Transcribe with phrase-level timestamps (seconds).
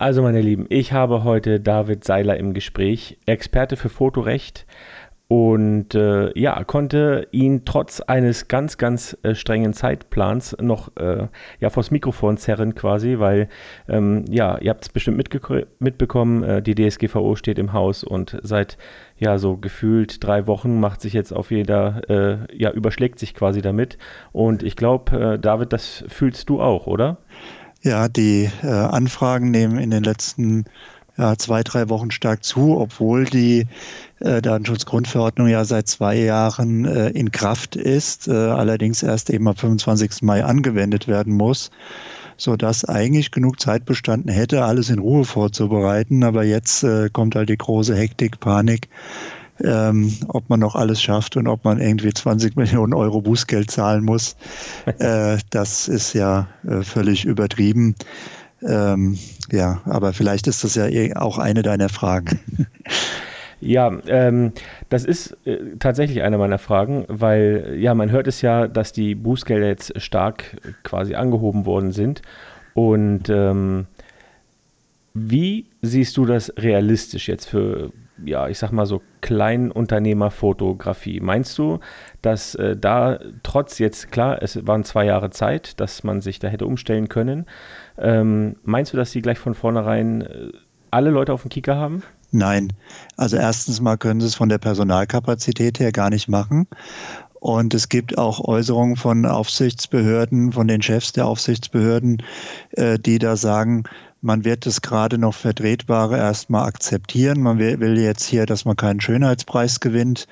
[0.00, 4.64] Also meine Lieben, ich habe heute David Seiler im Gespräch, Experte für Fotorecht
[5.28, 11.28] und äh, ja, konnte ihn trotz eines ganz, ganz äh, strengen Zeitplans noch äh,
[11.60, 13.50] ja, vors Mikrofon zerren quasi, weil
[13.90, 15.18] ähm, ja, ihr habt es bestimmt
[15.80, 18.78] mitbekommen, äh, die DSGVO steht im Haus und seit
[19.18, 23.60] ja so gefühlt drei Wochen macht sich jetzt auf jeder, äh, ja, überschlägt sich quasi
[23.60, 23.98] damit.
[24.32, 27.18] Und ich glaube, äh, David, das fühlst du auch, oder?
[27.82, 30.66] Ja, die äh, Anfragen nehmen in den letzten
[31.16, 33.66] ja, zwei, drei Wochen stark zu, obwohl die
[34.20, 39.56] äh, Datenschutzgrundverordnung ja seit zwei Jahren äh, in Kraft ist, äh, allerdings erst eben am
[39.56, 40.22] 25.
[40.22, 41.70] Mai angewendet werden muss,
[42.36, 46.22] so dass eigentlich genug Zeit bestanden hätte, alles in Ruhe vorzubereiten.
[46.22, 48.88] Aber jetzt äh, kommt halt die große Hektik, Panik
[49.64, 54.04] ähm, ob man noch alles schafft und ob man irgendwie 20 Millionen Euro Bußgeld zahlen
[54.04, 54.36] muss.
[54.98, 57.94] äh, das ist ja äh, völlig übertrieben.
[58.62, 59.18] Ähm,
[59.50, 62.40] ja, aber vielleicht ist das ja eh auch eine deiner Fragen.
[63.62, 64.52] Ja, ähm,
[64.88, 69.14] das ist äh, tatsächlich eine meiner Fragen, weil ja, man hört es ja, dass die
[69.14, 72.22] Bußgelder jetzt stark quasi angehoben worden sind.
[72.72, 73.86] Und ähm,
[75.12, 77.92] wie siehst du das realistisch jetzt für
[78.24, 81.20] ja, ich sag mal so Kleinunternehmerfotografie.
[81.20, 81.80] Meinst du,
[82.22, 86.48] dass äh, da trotz jetzt, klar, es waren zwei Jahre Zeit, dass man sich da
[86.48, 87.46] hätte umstellen können,
[87.98, 90.52] ähm, meinst du, dass sie gleich von vornherein äh,
[90.90, 92.02] alle Leute auf dem Kicker haben?
[92.32, 92.72] Nein.
[93.16, 96.66] Also erstens mal können sie es von der Personalkapazität her gar nicht machen.
[97.40, 102.22] Und es gibt auch Äußerungen von Aufsichtsbehörden, von den Chefs der Aufsichtsbehörden,
[102.72, 103.84] äh, die da sagen,
[104.22, 107.40] man wird das gerade noch Vertretbare erstmal akzeptieren.
[107.40, 110.26] Man will jetzt hier, dass man keinen Schönheitspreis gewinnt.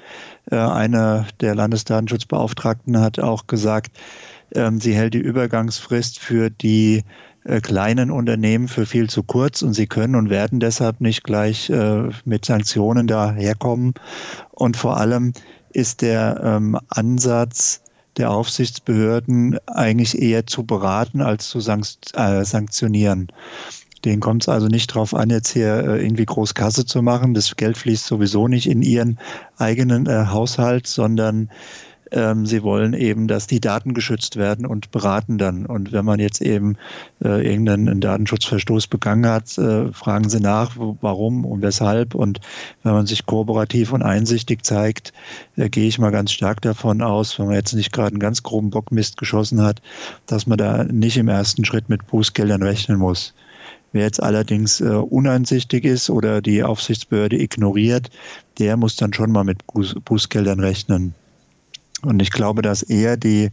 [0.50, 3.96] Äh, einer der Landesdatenschutzbeauftragten hat auch gesagt,
[4.54, 7.04] ähm, sie hält die Übergangsfrist für die
[7.44, 11.70] äh, kleinen Unternehmen für viel zu kurz und sie können und werden deshalb nicht gleich
[11.70, 13.94] äh, mit Sanktionen daherkommen.
[14.50, 15.32] Und vor allem
[15.72, 17.82] ist der ähm, Ansatz,
[18.18, 23.28] der Aufsichtsbehörden eigentlich eher zu beraten als zu sanktionieren.
[24.04, 27.34] Denen kommt es also nicht darauf an, jetzt hier äh, irgendwie groß Kasse zu machen.
[27.34, 29.18] Das Geld fließt sowieso nicht in ihren
[29.56, 31.50] eigenen äh, Haushalt, sondern
[32.12, 35.66] ähm, sie wollen eben, dass die Daten geschützt werden und beraten dann.
[35.66, 36.76] Und wenn man jetzt eben
[37.22, 42.14] äh, irgendeinen Datenschutzverstoß begangen hat, äh, fragen sie nach, warum und weshalb.
[42.14, 42.40] Und
[42.82, 45.12] wenn man sich kooperativ und einsichtig zeigt,
[45.56, 48.42] äh, gehe ich mal ganz stark davon aus, wenn man jetzt nicht gerade einen ganz
[48.42, 49.82] groben Bockmist geschossen hat,
[50.26, 53.34] dass man da nicht im ersten Schritt mit Bußgeldern rechnen muss.
[53.92, 58.10] Wer jetzt allerdings äh, uneinsichtig ist oder die Aufsichtsbehörde ignoriert,
[58.58, 61.14] der muss dann schon mal mit Buß Bußgeldern rechnen.
[62.02, 63.50] Und ich glaube, dass eher die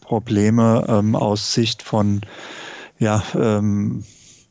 [0.00, 2.20] Probleme ähm, aus Sicht von
[2.98, 4.04] ja, ähm,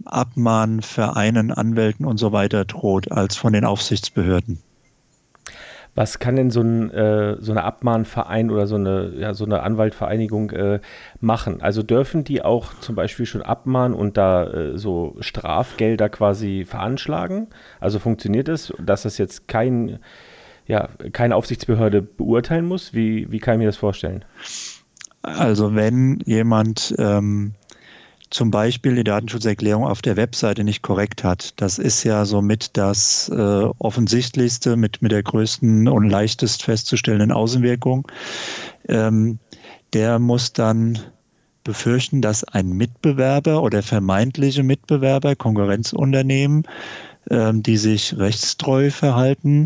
[0.05, 4.59] Abmahn, Vereinen, Anwälten und so weiter droht, als von den Aufsichtsbehörden.
[5.95, 9.63] Was kann denn so, ein, äh, so eine Abmahnverein oder so eine, ja, so eine
[9.63, 10.79] Anwaltvereinigung äh,
[11.19, 11.61] machen?
[11.61, 17.47] Also dürfen die auch zum Beispiel schon abmahnen und da äh, so Strafgelder quasi veranschlagen?
[17.79, 19.99] Also funktioniert das, dass das jetzt kein,
[20.69, 22.93] ja, keine Aufsichtsbehörde beurteilen muss?
[22.93, 24.23] Wie, wie kann ich mir das vorstellen?
[25.23, 27.55] Also wenn jemand ähm,
[28.29, 33.29] zum Beispiel die Datenschutzerklärung auf der Webseite nicht korrekt hat, das ist ja somit das
[33.29, 38.07] äh, offensichtlichste mit, mit der größten und leichtest festzustellenden Außenwirkung,
[38.87, 39.39] ähm,
[39.93, 40.99] der muss dann
[41.63, 46.67] befürchten, dass ein Mitbewerber oder vermeintliche Mitbewerber, Konkurrenzunternehmen,
[47.31, 49.65] ähm, die sich rechtstreu verhalten,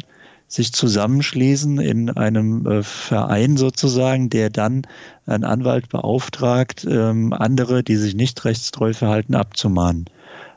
[0.53, 4.83] sich zusammenschließen in einem äh, Verein sozusagen, der dann
[5.25, 10.05] einen Anwalt beauftragt, ähm, andere, die sich nicht rechtstreu verhalten, abzumahnen.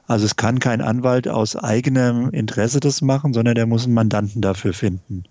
[0.06, 4.42] Also es kann kein Anwalt aus eigenem Interesse das machen, sondern der muss einen Mandanten
[4.42, 5.24] dafür finden.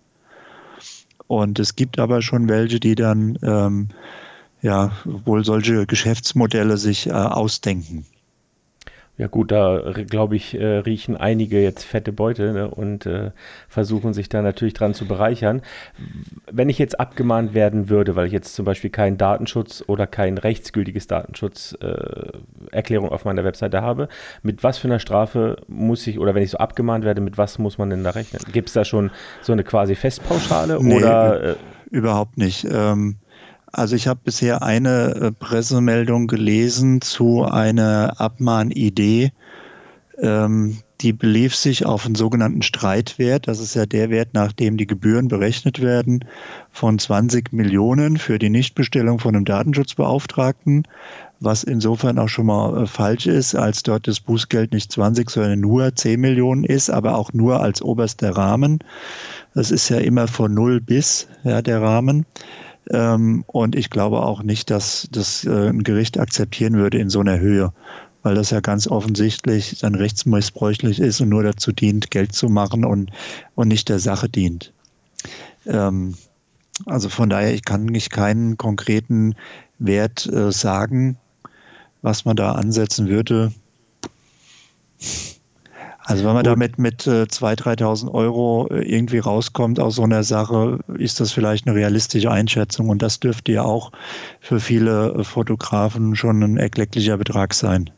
[1.28, 3.90] Und es gibt aber schon welche, die dann ähm,
[4.64, 8.08] ja wohl solche Geschäftsmodelle sich äh, ausdenken.
[9.18, 13.32] Ja gut, da glaube ich, äh, riechen einige jetzt fette Beute ne, und äh,
[13.70, 15.62] versuchen sich da natürlich dran zu bereichern.
[16.52, 20.38] Wenn ich jetzt abgemahnt werden würde, weil ich jetzt zum Beispiel keinen Datenschutz oder kein
[20.38, 24.10] rechtsgültiges Datenschutzerklärung äh, auf meiner Webseite habe,
[24.44, 27.58] mit was für einer Strafe muss ich, oder wenn ich so abgemahnt werde, mit was
[27.58, 28.42] muss man denn da rechnen?
[28.52, 31.52] Gibt es da schon so eine quasi Festpauschale nee, oder?
[31.52, 31.56] Äh,
[31.90, 32.68] überhaupt nicht.
[32.70, 33.16] Ähm
[33.78, 39.32] also ich habe bisher eine äh, Pressemeldung gelesen zu einer Abmahnidee,
[40.18, 43.48] Ähm, die belief sich auf einen sogenannten Streitwert.
[43.50, 46.24] Das ist ja der Wert, nach dem die Gebühren berechnet werden,
[46.72, 50.84] von 20 Millionen für die Nichtbestellung von einem Datenschutzbeauftragten,
[51.42, 55.60] was insofern auch schon mal äh, falsch ist, als dort das Bußgeld nicht 20, sondern
[55.60, 58.80] nur 10 Millionen ist, aber auch nur als oberster Rahmen.
[59.54, 62.26] Das ist ja immer von 0 bis ja, der Rahmen.
[62.92, 67.20] Ähm, und ich glaube auch nicht, dass das äh, ein Gericht akzeptieren würde in so
[67.20, 67.74] einer Höhe
[68.26, 72.84] weil das ja ganz offensichtlich dann rechtsmissbräuchlich ist und nur dazu dient, Geld zu machen
[72.84, 73.12] und,
[73.54, 74.74] und nicht der Sache dient.
[75.68, 76.16] Ähm,
[76.88, 79.36] also von daher, ich kann nicht keinen konkreten
[79.78, 81.18] Wert äh, sagen,
[82.02, 83.54] was man da ansetzen würde.
[86.06, 86.52] Also wenn man Gut.
[86.52, 91.32] damit mit äh, 2.000, 3.000 Euro äh, irgendwie rauskommt aus so einer Sache, ist das
[91.32, 93.92] vielleicht eine realistische Einschätzung und das dürfte ja auch
[94.40, 97.90] für viele äh, Fotografen schon ein erklecklicher Betrag sein.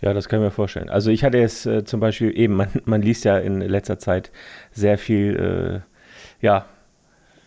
[0.00, 0.88] Ja, das kann ich mir vorstellen.
[0.88, 4.32] Also ich hatte jetzt äh, zum Beispiel eben, man, man, liest ja in letzter Zeit
[4.70, 5.82] sehr viel,
[6.40, 6.64] äh, ja,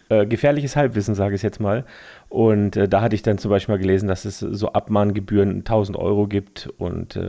[0.10, 1.86] äh, gefährliches Halbwissen, sage ich jetzt mal.
[2.30, 5.98] Und äh, da hatte ich dann zum Beispiel mal gelesen, dass es so Abmahngebühren 1000
[5.98, 6.70] Euro gibt.
[6.78, 7.20] Und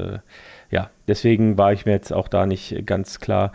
[0.71, 3.53] ja, deswegen war ich mir jetzt auch da nicht ganz klar.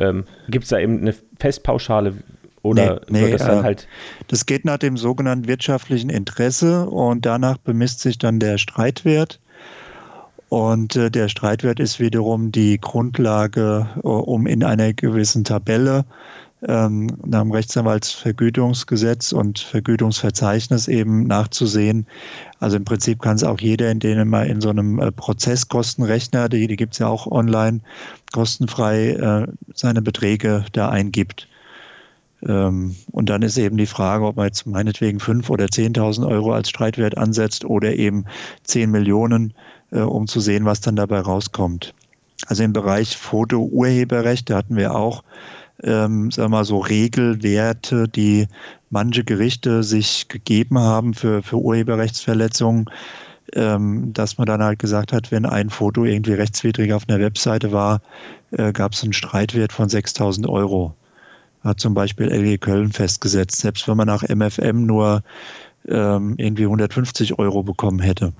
[0.00, 2.14] Ähm, gibt es da eben eine Festpauschale
[2.62, 3.88] oder nee, nee, wird das dann äh, halt.
[4.28, 9.40] Das geht nach dem sogenannten wirtschaftlichen Interesse und danach bemisst sich dann der Streitwert.
[10.48, 16.04] Und äh, der Streitwert ist wiederum die Grundlage, äh, um in einer gewissen Tabelle
[16.66, 22.06] ähm, nach dem Rechtsanwaltsvergütungsgesetz und Vergütungsverzeichnis eben nachzusehen.
[22.60, 26.48] Also im Prinzip kann es auch jeder, in dem man in so einem äh, Prozesskostenrechner,
[26.48, 27.80] die, die gibt es ja auch online,
[28.32, 31.48] kostenfrei äh, seine Beträge da eingibt.
[32.46, 36.52] Ähm, und dann ist eben die Frage, ob man jetzt meinetwegen 5.000 oder 10.000 Euro
[36.52, 38.24] als Streitwert ansetzt oder eben
[38.64, 39.54] 10 Millionen
[39.92, 41.94] äh, um zu sehen, was dann dabei rauskommt.
[42.46, 45.22] Also im Bereich Foto-Urheberrecht, da hatten wir auch,
[45.82, 48.46] ähm, sagen wir mal, so Regelwerte, die
[48.90, 52.86] manche Gerichte sich gegeben haben für, für Urheberrechtsverletzungen,
[53.54, 57.72] ähm, dass man dann halt gesagt hat, wenn ein Foto irgendwie rechtswidrig auf einer Webseite
[57.72, 58.00] war,
[58.52, 60.94] äh, gab es einen Streitwert von 6000 Euro.
[61.62, 65.22] Hat zum Beispiel LG Köln festgesetzt, selbst wenn man nach MFM nur
[65.88, 68.32] ähm, irgendwie 150 Euro bekommen hätte.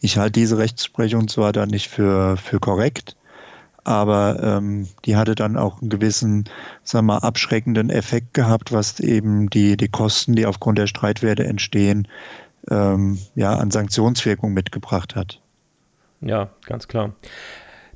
[0.00, 3.16] Ich halte diese Rechtsprechung zwar dann nicht für, für korrekt,
[3.84, 6.44] aber ähm, die hatte dann auch einen gewissen,
[6.82, 11.44] sagen wir mal, abschreckenden Effekt gehabt, was eben die, die Kosten, die aufgrund der Streitwerte
[11.44, 12.08] entstehen,
[12.70, 15.40] ähm, ja, an Sanktionswirkung mitgebracht hat.
[16.20, 17.12] Ja, ganz klar.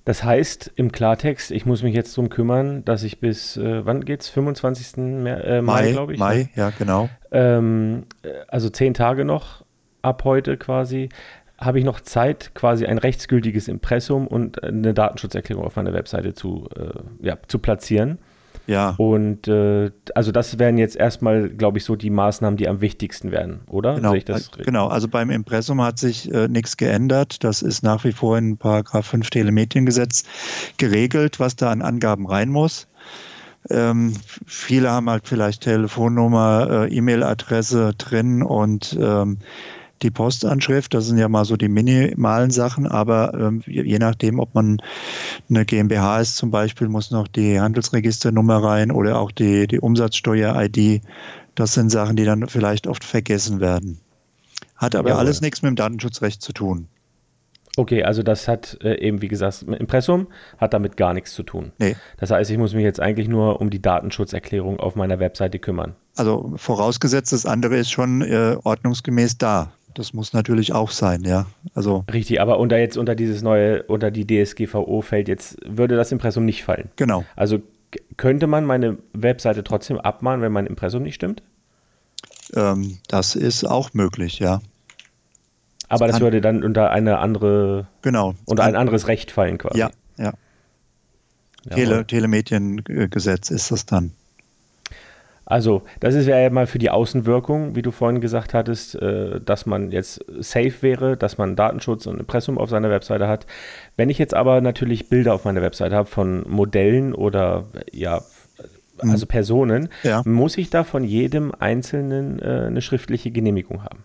[0.05, 4.05] Das heißt im Klartext, ich muss mich jetzt darum kümmern, dass ich bis, äh, wann
[4.05, 4.29] geht's?
[4.29, 4.97] 25.
[4.97, 6.19] Mai, äh, Mai glaube ich.
[6.21, 6.25] Ne?
[6.25, 7.09] Mai, ja, genau.
[7.33, 9.65] Ähm, äh, also zehn Tage noch
[10.03, 11.09] ab heute quasi,
[11.59, 16.69] habe ich noch Zeit, quasi ein rechtsgültiges Impressum und eine Datenschutzerklärung auf meiner Webseite zu,
[16.77, 18.19] äh, ja, zu platzieren.
[18.67, 18.95] Ja.
[18.99, 23.31] Und äh, also das wären jetzt erstmal, glaube ich, so die Maßnahmen, die am wichtigsten
[23.31, 23.95] wären, oder?
[23.95, 24.15] Genau,
[24.65, 24.89] genau.
[24.89, 27.45] also beim Impressum hat sich äh, nichts geändert.
[27.45, 30.25] Das ist nach wie vor in Paragraph 5 Telemediengesetz
[30.79, 32.89] geregelt, was da an Angaben rein muss.
[33.71, 34.15] Ähm,
[34.47, 39.39] viele haben halt vielleicht Telefonnummer, äh, E-Mail-Adresse drin und ähm,
[40.03, 40.95] die Postanschrift.
[40.95, 44.81] Das sind ja mal so die minimalen Sachen, aber ähm, je nachdem, ob man
[45.49, 51.03] eine GmbH ist zum Beispiel, muss noch die Handelsregisternummer rein oder auch die, die Umsatzsteuer-ID.
[51.55, 53.99] Das sind Sachen, die dann vielleicht oft vergessen werden.
[54.77, 56.89] Hat aber ja, alles nichts mit dem Datenschutzrecht zu tun.
[57.79, 61.73] Okay, also das hat äh, eben, wie gesagt, Impressum hat damit gar nichts zu tun.
[61.79, 61.95] Nee.
[62.17, 65.95] Das heißt, ich muss mich jetzt eigentlich nur um die Datenschutzerklärung auf meiner Webseite kümmern.
[66.17, 69.73] Also vorausgesetzt, das andere ist schon äh, ordnungsgemäß da.
[69.97, 71.47] Das muss natürlich auch sein, ja.
[71.75, 76.13] Also Richtig, aber unter jetzt unter dieses neue, unter die DSGVO fällt jetzt, würde das
[76.13, 76.91] Impressum nicht fallen.
[76.97, 77.25] Genau.
[77.35, 77.63] Also
[78.19, 81.43] könnte man meine Webseite trotzdem abmahnen, wenn mein Impressum nicht stimmt?
[82.55, 84.61] Ähm, das ist auch möglich, ja.
[85.89, 89.79] Aber das, das würde dann unter eine andere, genau, unter ein anderes Recht fallen quasi.
[89.79, 90.35] Ja, ja.
[91.71, 94.13] Tele Telemediengesetz ist das dann.
[95.49, 99.65] Also, das ist ja mal für die Außenwirkung, wie du vorhin gesagt hattest, äh, dass
[99.65, 103.47] man jetzt safe wäre, dass man Datenschutz und Impressum auf seiner Webseite hat.
[103.97, 108.23] Wenn ich jetzt aber natürlich Bilder auf meiner Webseite habe von Modellen oder ja,
[109.01, 109.11] mhm.
[109.13, 110.21] also Personen, ja.
[110.25, 114.03] muss ich da von jedem Einzelnen äh, eine schriftliche Genehmigung haben?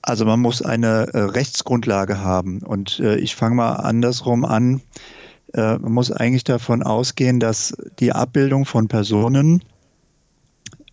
[0.00, 2.62] Also man muss eine äh, Rechtsgrundlage haben.
[2.62, 4.80] Und ich fange mal andersrum an.
[5.56, 9.64] Äh, man muss eigentlich davon ausgehen, dass die Abbildung von Personen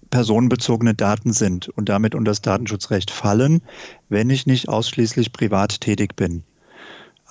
[0.10, 3.62] personenbezogene Daten sind und damit unter das Datenschutzrecht fallen,
[4.10, 6.44] wenn ich nicht ausschließlich privat tätig bin.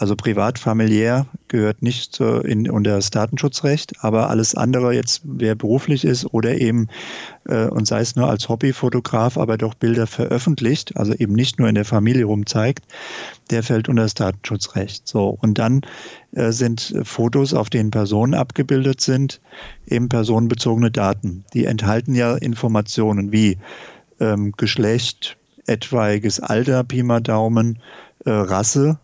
[0.02, 6.04] Also privat, familiär gehört nicht in, unter das Datenschutzrecht, aber alles andere jetzt, wer beruflich
[6.04, 6.88] ist oder eben,
[7.44, 11.68] äh, und sei es nur als Hobbyfotograf, aber doch Bilder veröffentlicht, also eben nicht nur
[11.68, 12.84] in der Familie rumzeigt,
[13.50, 15.06] der fällt unter das Datenschutzrecht.
[15.06, 15.82] So, und dann
[16.32, 19.40] äh, sind Fotos, auf denen Personen abgebildet sind,
[19.86, 21.44] eben personenbezogene Daten.
[21.54, 23.56] Die enthalten ja Informationen wie
[24.18, 25.36] ähm, Geschlecht,
[25.68, 27.78] etwaiges Alter, Pi mal Daumen,
[28.24, 28.98] äh, Rasse,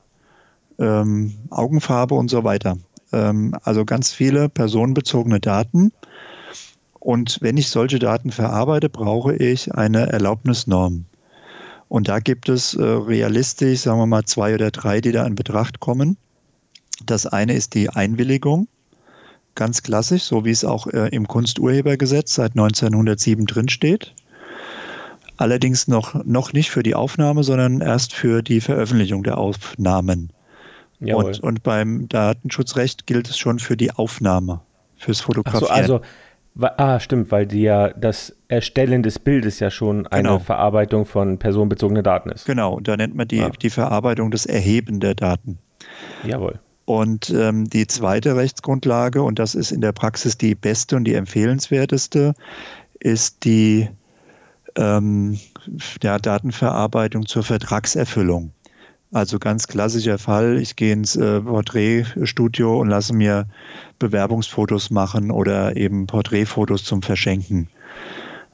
[0.79, 2.79] ähm, Augenfarbe und so weiter.
[3.13, 5.93] Ähm, also ganz viele personenbezogene Daten.
[7.01, 11.05] Und wenn ich solche Daten verarbeite, brauche ich eine Erlaubnisnorm.
[11.89, 15.35] Und da gibt es äh, realistisch, sagen wir mal, zwei oder drei, die da in
[15.35, 16.19] Betracht kommen.
[17.07, 18.69] Das eine ist die Einwilligung,
[19.55, 24.15] ganz klassisch, so wie es auch äh, im Kunsturhebergesetz seit 1907 drinsteht.
[25.39, 30.31] Allerdings noch, noch nicht für die Aufnahme, sondern erst für die Veröffentlichung der Aufnahmen.
[31.01, 34.61] Und, und, beim Datenschutzrecht gilt es schon für die Aufnahme,
[34.97, 35.65] fürs Fotografieren.
[35.71, 36.01] Ach so, also,
[36.77, 40.39] ah, stimmt, weil die ja das Erstellen des Bildes ja schon eine genau.
[40.41, 42.47] Verarbeitung von personenbezogenen Daten ist.
[42.47, 43.51] Genau, da nennt man die, ah.
[43.51, 45.59] die Verarbeitung des Erheben der Daten.
[46.25, 46.59] Jawohl.
[46.85, 51.15] Und ähm, die zweite Rechtsgrundlage, und das ist in der Praxis die beste und die
[51.15, 52.35] empfehlenswerteste,
[52.99, 53.91] ist die
[54.75, 55.39] ähm,
[56.01, 58.53] Datenverarbeitung zur Vertragserfüllung.
[59.13, 63.47] Also ganz klassischer Fall, ich gehe ins äh, Porträtstudio und lasse mir
[63.99, 67.69] Bewerbungsfotos machen oder eben Porträtfotos zum Verschenken.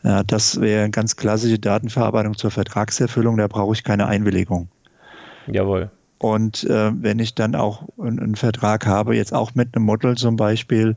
[0.05, 4.69] Ja, das wäre ganz klassische Datenverarbeitung zur Vertragserfüllung, da brauche ich keine Einwilligung.
[5.47, 5.91] Jawohl.
[6.19, 10.17] Und äh, wenn ich dann auch einen, einen, Vertrag habe, jetzt auch mit einem Model
[10.17, 10.97] zum Beispiel,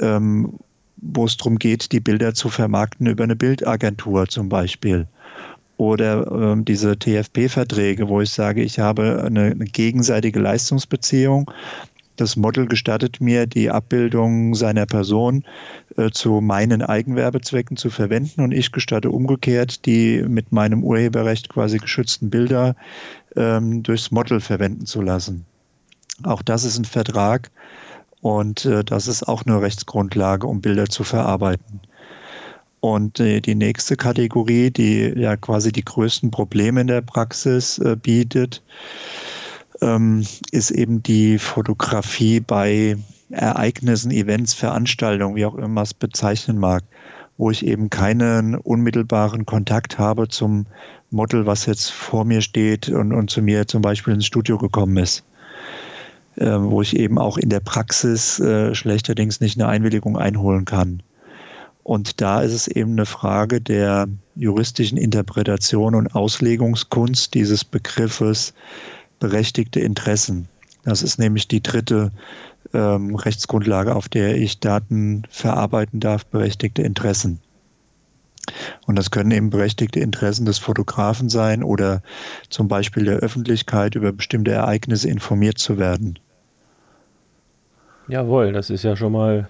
[0.00, 0.54] ähm,
[0.96, 5.06] wo es darum geht, die Bilder zu vermarkten über eine Bildagentur zum Beispiel,
[5.76, 11.50] oder ähm, diese TFP-Verträge, wo ich sage, ich habe eine, eine, gegenseitige Leistungsbeziehung.
[12.16, 15.44] Das Model gestattet mir, die Abbildung seiner Person
[15.96, 21.76] äh, zu meinen Eigenwerbezwecken zu verwenden und ich gestatte umgekehrt, die mit meinem Urheberrecht quasi
[21.76, 22.74] geschützten Bilder
[23.36, 25.44] ähm, durchs Model verwenden zu lassen.
[26.22, 27.50] Auch das ist ein Vertrag
[28.22, 31.82] und äh, das ist auch eine Rechtsgrundlage, um Bilder zu verarbeiten.
[32.80, 37.96] Und äh, die nächste Kategorie, die ja quasi die größten Probleme in der Praxis äh,
[37.96, 38.62] bietet,
[39.80, 42.96] ähm, ist eben die Fotografie bei
[43.30, 46.84] Ereignissen, Events, Veranstaltungen, wie auch immer man es bezeichnen mag,
[47.38, 50.66] wo ich eben keinen unmittelbaren Kontakt habe zum
[51.10, 54.96] Model, was jetzt vor mir steht und, und zu mir zum Beispiel ins Studio gekommen
[54.96, 55.24] ist.
[56.36, 61.02] Äh, wo ich eben auch in der Praxis äh, schlechterdings nicht eine Einwilligung einholen kann.
[61.86, 68.54] Und da ist es eben eine Frage der juristischen Interpretation und Auslegungskunst dieses Begriffes
[69.20, 70.48] berechtigte Interessen.
[70.82, 72.10] Das ist nämlich die dritte
[72.74, 77.38] ähm, Rechtsgrundlage, auf der ich Daten verarbeiten darf, berechtigte Interessen.
[78.88, 82.02] Und das können eben berechtigte Interessen des Fotografen sein oder
[82.50, 86.18] zum Beispiel der Öffentlichkeit über bestimmte Ereignisse informiert zu werden.
[88.08, 89.48] Jawohl, das ist ja schon mal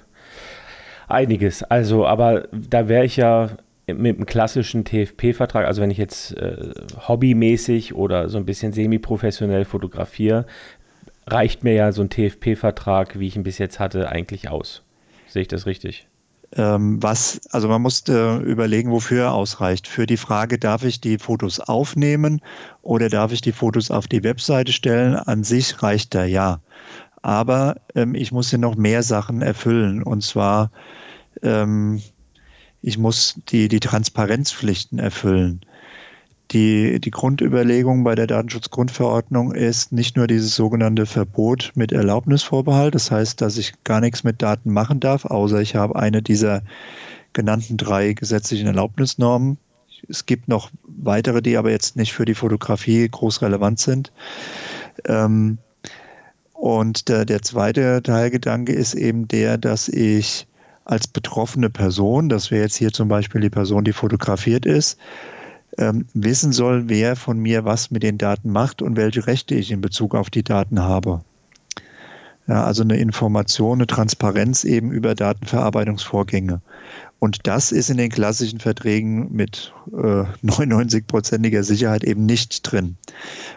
[1.08, 1.62] Einiges.
[1.62, 3.50] Also, aber da wäre ich ja
[3.86, 6.72] mit einem klassischen TFP-Vertrag, also wenn ich jetzt äh,
[7.06, 10.46] hobbymäßig oder so ein bisschen semi-professionell fotografiere,
[11.26, 14.82] reicht mir ja so ein TFP-Vertrag, wie ich ihn bis jetzt hatte, eigentlich aus.
[15.28, 16.08] Sehe ich das richtig?
[16.52, 19.88] Ähm, was, also man muss äh, überlegen, wofür er ausreicht.
[19.88, 22.40] Für die Frage, darf ich die Fotos aufnehmen
[22.82, 25.16] oder darf ich die Fotos auf die Webseite stellen?
[25.16, 26.60] An sich reicht er ja
[27.22, 30.02] aber ähm, ich muss hier noch mehr Sachen erfüllen.
[30.02, 30.70] Und zwar,
[31.42, 32.02] ähm,
[32.82, 35.60] ich muss die, die Transparenzpflichten erfüllen.
[36.52, 43.10] Die, die Grundüberlegung bei der Datenschutzgrundverordnung ist nicht nur dieses sogenannte Verbot mit Erlaubnisvorbehalt, das
[43.10, 46.62] heißt, dass ich gar nichts mit Daten machen darf, außer ich habe eine dieser
[47.32, 49.58] genannten drei gesetzlichen Erlaubnisnormen.
[50.08, 54.12] Es gibt noch weitere, die aber jetzt nicht für die Fotografie groß relevant sind.
[55.04, 55.58] Ähm,
[56.66, 60.48] und der, der zweite Teilgedanke ist eben der, dass ich
[60.84, 64.98] als betroffene Person, das wäre jetzt hier zum Beispiel die Person, die fotografiert ist,
[65.78, 69.70] ähm, wissen soll, wer von mir was mit den Daten macht und welche Rechte ich
[69.70, 71.20] in Bezug auf die Daten habe.
[72.48, 76.62] Ja, also eine Information, eine Transparenz eben über Datenverarbeitungsvorgänge.
[77.20, 82.96] Und das ist in den klassischen Verträgen mit äh, 99-prozentiger Sicherheit eben nicht drin.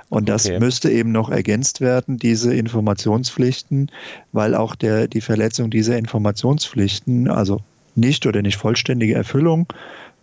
[0.10, 0.60] Und das okay.
[0.60, 3.92] müsste eben noch ergänzt werden, diese Informationspflichten,
[4.32, 7.62] weil auch der, die Verletzung dieser Informationspflichten, also
[7.96, 9.68] nicht oder nicht vollständige Erfüllung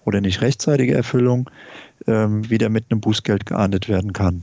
[0.05, 1.49] oder nicht rechtzeitige Erfüllung,
[2.07, 4.43] ähm, wieder mit einem Bußgeld geahndet werden kann.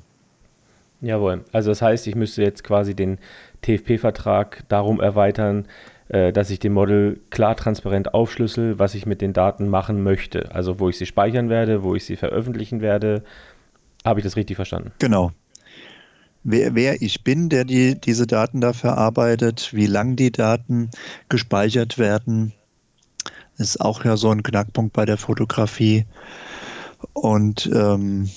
[1.01, 1.43] Jawohl.
[1.51, 3.17] Also das heißt, ich müsste jetzt quasi den
[3.61, 5.65] TFP-Vertrag darum erweitern,
[6.07, 10.55] äh, dass ich dem Model klar transparent aufschlüssel, was ich mit den Daten machen möchte.
[10.55, 13.23] Also wo ich sie speichern werde, wo ich sie veröffentlichen werde.
[14.03, 14.91] Habe ich das richtig verstanden?
[14.99, 15.31] Genau.
[16.43, 20.89] Wer, wer ich bin, der die, diese Daten da verarbeitet, wie lang die Daten
[21.29, 22.53] gespeichert werden,
[23.57, 26.05] ist auch ja so ein Knackpunkt bei der Fotografie.
[27.13, 28.29] Und ähm,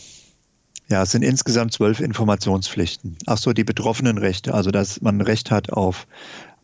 [0.89, 3.17] ja, es sind insgesamt zwölf Informationspflichten.
[3.27, 6.07] Ach so, die betroffenen Rechte, also dass man Recht hat auf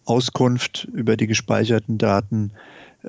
[0.05, 2.53] Auskunft über die gespeicherten Daten,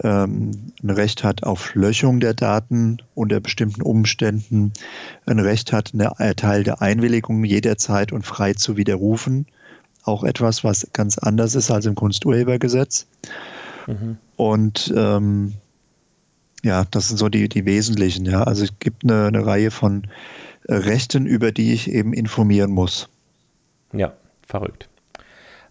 [0.01, 4.73] ähm, ein Recht hat auf Löschung der Daten unter bestimmten Umständen,
[5.25, 9.45] ein Recht hat, eine erteilte Einwilligung jederzeit und frei zu widerrufen.
[10.03, 13.07] Auch etwas, was ganz anders ist als im Kunsturhebergesetz.
[13.87, 14.17] Mhm.
[14.35, 15.53] Und ähm,
[16.63, 18.25] ja, das sind so die, die wesentlichen.
[18.25, 18.43] Ja.
[18.43, 20.07] Also es gibt eine, eine Reihe von
[20.67, 23.09] äh, Rechten, über die ich eben informieren muss.
[23.91, 24.13] Ja,
[24.47, 24.89] verrückt.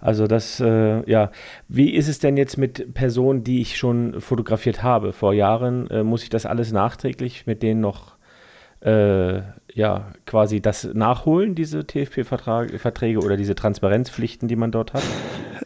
[0.02, 1.30] Also das, äh, ja,
[1.68, 5.88] wie ist es denn jetzt mit Personen, die ich schon fotografiert habe vor Jahren?
[5.90, 8.16] Äh, muss ich das alles nachträglich mit denen noch,
[8.80, 9.42] äh,
[9.72, 15.04] ja, quasi das nachholen, diese TFP-Verträge oder diese Transparenzpflichten, die man dort hat?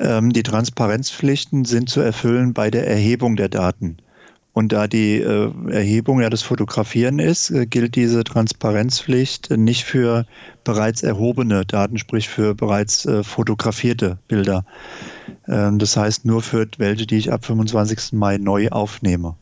[0.01, 3.97] Ähm, die Transparenzpflichten sind zu erfüllen bei der Erhebung der Daten.
[4.57, 10.25] Und da die äh, Erhebung ja das Fotografieren ist, äh, gilt diese Transparenzpflicht nicht für
[10.65, 14.65] bereits erhobene Daten, sprich für bereits äh, fotografierte Bilder.
[15.47, 18.15] Ähm, das heißt nur für welche, die ich ab 25.
[18.15, 19.37] Mai neu aufnehme.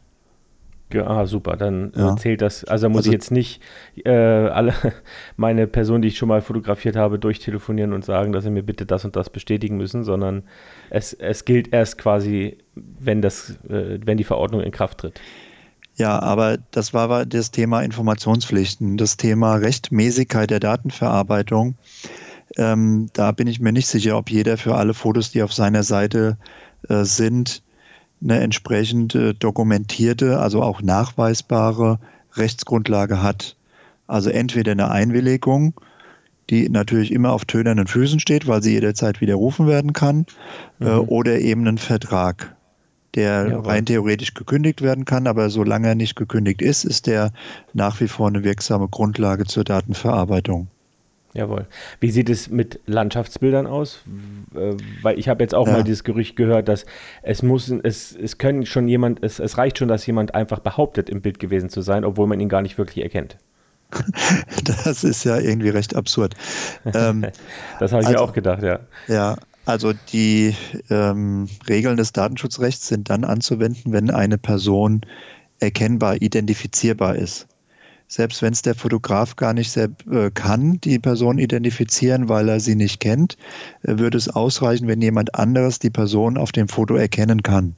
[1.02, 1.56] Ah, super.
[1.56, 2.16] Dann ja.
[2.16, 2.64] zählt das.
[2.64, 3.60] Also muss also, ich jetzt nicht
[4.04, 4.74] äh, alle
[5.36, 8.86] meine Personen, die ich schon mal fotografiert habe, durchtelefonieren und sagen, dass sie mir bitte
[8.86, 10.44] das und das bestätigen müssen, sondern
[10.90, 15.20] es, es gilt erst quasi, wenn das, äh, wenn die Verordnung in Kraft tritt.
[15.96, 21.76] Ja, aber das war das Thema Informationspflichten, das Thema Rechtmäßigkeit der Datenverarbeitung.
[22.56, 25.82] Ähm, da bin ich mir nicht sicher, ob jeder für alle Fotos, die auf seiner
[25.82, 26.36] Seite
[26.88, 27.62] äh, sind,
[28.24, 31.98] eine entsprechend dokumentierte, also auch nachweisbare
[32.32, 33.56] Rechtsgrundlage hat.
[34.06, 35.74] Also entweder eine Einwilligung,
[36.50, 40.26] die natürlich immer auf tönernen Füßen steht, weil sie jederzeit widerrufen werden kann,
[40.80, 41.08] äh, mhm.
[41.08, 42.54] oder eben einen Vertrag,
[43.14, 47.32] der ja, rein theoretisch gekündigt werden kann, aber solange er nicht gekündigt ist, ist der
[47.72, 50.68] nach wie vor eine wirksame Grundlage zur Datenverarbeitung.
[51.34, 51.66] Jawohl.
[51.98, 54.02] Wie sieht es mit Landschaftsbildern aus?
[54.54, 55.74] Äh, weil ich habe jetzt auch ja.
[55.74, 56.86] mal dieses Gerücht gehört, dass
[57.22, 61.10] es muss, es, es können schon jemand, es, es reicht schon, dass jemand einfach behauptet,
[61.10, 63.36] im Bild gewesen zu sein, obwohl man ihn gar nicht wirklich erkennt.
[64.64, 66.34] Das ist ja irgendwie recht absurd.
[66.84, 67.26] Ähm,
[67.80, 68.80] das habe ich also, mir auch gedacht, ja.
[69.08, 70.54] Ja, also die
[70.90, 75.02] ähm, Regeln des Datenschutzrechts sind dann anzuwenden, wenn eine Person
[75.58, 77.46] erkennbar, identifizierbar ist
[78.08, 82.60] selbst wenn es der Fotograf gar nicht sehr, äh, kann, die Person identifizieren, weil er
[82.60, 83.36] sie nicht kennt,
[83.82, 87.76] äh, würde es ausreichen, wenn jemand anderes die Person auf dem Foto erkennen kann.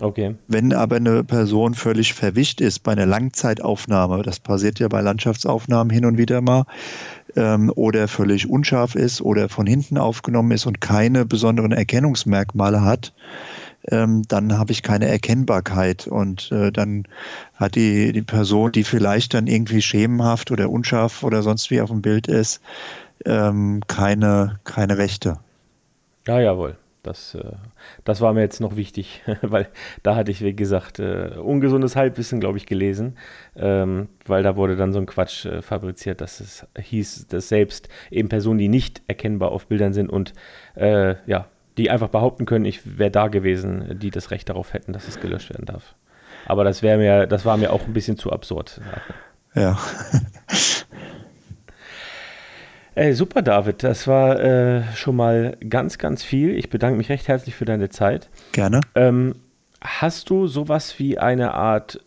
[0.00, 0.36] Okay.
[0.46, 5.90] Wenn aber eine Person völlig verwischt ist bei einer Langzeitaufnahme, das passiert ja bei Landschaftsaufnahmen
[5.90, 6.66] hin und wieder mal,
[7.34, 13.12] ähm, oder völlig unscharf ist oder von hinten aufgenommen ist und keine besonderen Erkennungsmerkmale hat,
[13.90, 17.04] ähm, dann habe ich keine Erkennbarkeit und äh, dann
[17.54, 21.90] hat die, die Person, die vielleicht dann irgendwie schemenhaft oder unscharf oder sonst wie auf
[21.90, 22.60] dem Bild ist,
[23.24, 25.38] ähm, keine, keine Rechte.
[26.26, 26.76] Ja, jawohl.
[27.04, 27.52] Das, äh,
[28.04, 29.68] das war mir jetzt noch wichtig, weil
[30.02, 33.16] da hatte ich, wie gesagt, äh, ungesundes Halbwissen, glaube ich, gelesen,
[33.56, 37.88] ähm, weil da wurde dann so ein Quatsch äh, fabriziert, dass es hieß, dass selbst
[38.10, 40.32] eben Personen, die nicht erkennbar auf Bildern sind und
[40.80, 41.46] ja,
[41.78, 45.20] die einfach behaupten können, ich wäre da gewesen, die das Recht darauf hätten, dass es
[45.20, 45.94] gelöscht werden darf.
[46.46, 48.80] Aber das wäre mir, das war mir auch ein bisschen zu absurd.
[49.54, 49.78] Ja.
[52.94, 53.84] Ey, super, David.
[53.84, 56.56] Das war äh, schon mal ganz, ganz viel.
[56.58, 58.28] Ich bedanke mich recht herzlich für deine Zeit.
[58.50, 58.80] Gerne.
[58.96, 59.36] Ähm,
[59.80, 62.00] hast du sowas wie eine Art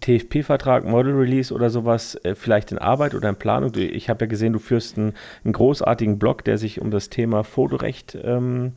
[0.00, 3.72] TFP-Vertrag, Model Release oder sowas äh, vielleicht in Arbeit oder in Planung?
[3.76, 5.12] Ich habe ja gesehen, du führst einen,
[5.44, 8.72] einen, großartigen Blog, der sich um das Thema Fotorecht ähm,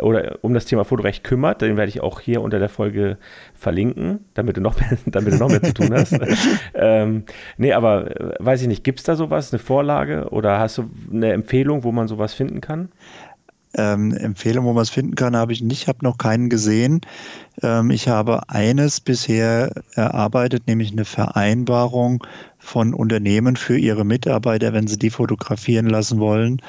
[0.00, 1.60] oder um das Thema Fotorecht kümmert.
[1.60, 3.18] Den werde ich auch hier unter der Folge
[3.54, 6.18] verlinken, damit du noch mehr, damit du noch mehr zu tun hast.
[6.74, 7.24] ähm,
[7.58, 10.90] nee, aber äh, weiß ich nicht, gibt es da sowas, eine Vorlage oder hast du
[11.12, 12.88] eine Empfehlung, wo man sowas finden kann?
[13.74, 17.00] Ähm, Empfehlung, wo man es finden kann, habe ich nicht, habe noch keinen gesehen.
[17.62, 22.24] Ähm, ich habe eines bisher erarbeitet, nämlich eine Vereinbarung
[22.58, 26.60] von Unternehmen für ihre Mitarbeiter, wenn sie die fotografieren lassen wollen.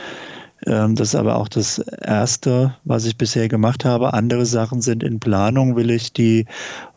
[0.65, 4.13] Ähm, das ist aber auch das Erste, was ich bisher gemacht habe.
[4.13, 6.45] Andere Sachen sind in Planung, will ich die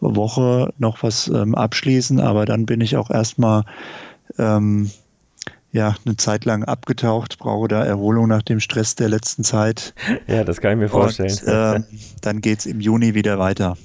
[0.01, 3.64] Woche noch was ähm, abschließen, aber dann bin ich auch erstmal
[4.38, 4.90] ähm,
[5.72, 9.94] ja eine Zeit lang abgetaucht, brauche da Erholung nach dem Stress der letzten Zeit.
[10.26, 11.31] Ja, das kann ich mir vorstellen.
[11.31, 11.81] Und, äh,
[12.22, 13.76] dann geht es im Juni wieder weiter.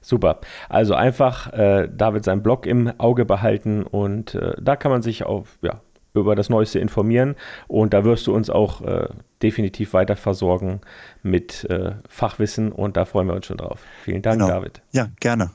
[0.00, 0.40] Super.
[0.68, 5.24] Also einfach äh, David seinen Blog im Auge behalten und äh, da kann man sich
[5.24, 5.80] auf, ja,
[6.14, 7.34] über das Neueste informieren
[7.68, 9.08] und da wirst du uns auch äh,
[9.42, 10.80] definitiv weiter versorgen
[11.22, 13.80] mit äh, Fachwissen und da freuen wir uns schon drauf.
[14.04, 14.48] Vielen Dank, genau.
[14.48, 14.80] David.
[14.92, 15.50] Ja, gerne.